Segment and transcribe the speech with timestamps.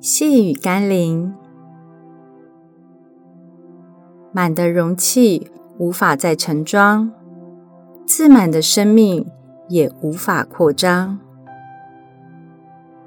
[0.00, 1.34] 细雨甘霖，
[4.30, 7.10] 满的容器无法再盛装，
[8.06, 9.26] 自满的生命
[9.68, 11.18] 也无法扩张。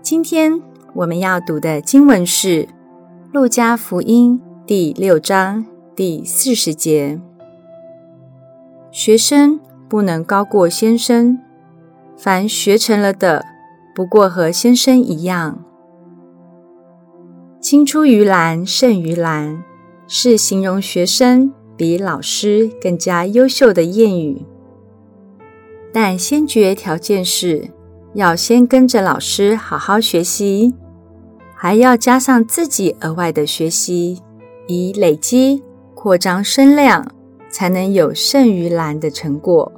[0.01, 0.61] 今天
[0.95, 2.63] 我们要读的经文是
[3.31, 5.65] 《路加福音》第六章
[5.95, 7.21] 第四十节
[8.91, 11.39] ：“学生不能高过先生，
[12.17, 13.45] 凡学成了的，
[13.95, 15.63] 不过和先生一样。”
[17.71, 19.63] 青出于蓝胜于蓝，
[20.05, 24.41] 是形容学生比老师更加优秀的谚语。
[25.93, 27.69] 但先决条件是
[28.13, 30.73] 要先跟着老师好好学习，
[31.55, 34.21] 还要加上自己额外的学习，
[34.67, 35.63] 以累积
[35.95, 37.09] 扩张声量，
[37.49, 39.71] 才能有胜于蓝的成果。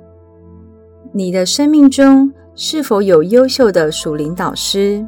[1.12, 5.06] 你的生命中是否有优秀的属灵导师？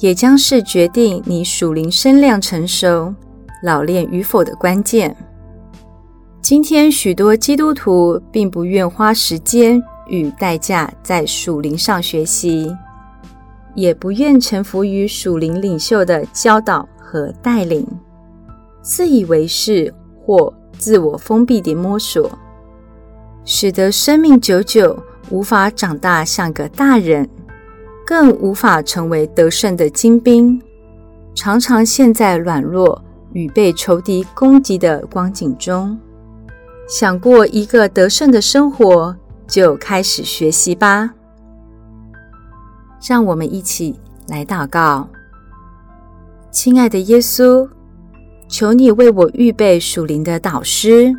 [0.00, 3.14] 也将是决定你属灵身量成熟、
[3.62, 5.14] 老练与否的关键。
[6.40, 12.74] 今天许多基督徒并不愿花时间与代价在属灵上学习，
[13.74, 17.86] 也不愿臣服于属灵领袖的教导和带领，
[18.80, 22.30] 自以为是或自我封闭地摸索，
[23.44, 24.98] 使得生命久久
[25.28, 27.28] 无法长大像个大人。
[28.10, 30.60] 更无法成为得胜的精兵，
[31.32, 33.00] 常常陷在软弱
[33.34, 35.96] 与被仇敌攻击的光景中。
[36.88, 39.14] 想过一个得胜的生活，
[39.46, 41.08] 就开始学习吧。
[43.08, 45.08] 让我们一起来祷告：
[46.50, 47.68] 亲爱的耶稣，
[48.48, 51.14] 求你为我预备属灵的导师，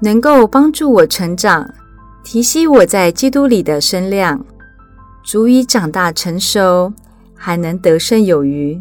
[0.00, 1.66] 能够帮助我成长，
[2.22, 4.44] 提携我在基督里的声量。
[5.26, 6.92] 足以长大成熟，
[7.34, 8.80] 还能得胜有余，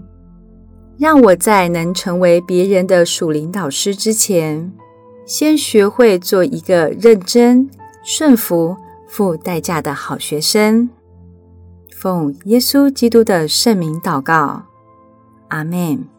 [0.99, 4.71] 让我在能成为别人的属灵导师之前，
[5.25, 7.67] 先学会做一个认真、
[8.03, 10.87] 顺服、付代价的好学生。
[11.91, 14.61] 奉耶稣基督的圣名祷告，
[15.47, 16.14] 阿门。